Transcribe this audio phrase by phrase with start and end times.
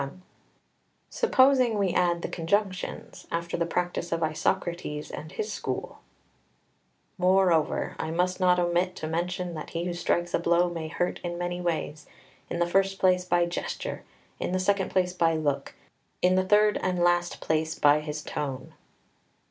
[0.01, 0.11] ]XXI
[1.11, 5.99] Supposing we add the conjunctions, after the practice of Isocrates and his school:
[7.19, 11.19] "Moreover, I must not omit to mention that he who strikes a blow may hurt
[11.23, 12.07] in many ways,
[12.49, 14.01] in the first place by gesture,
[14.39, 15.75] in the second place by look,
[16.23, 18.73] in the third and last place by his tone."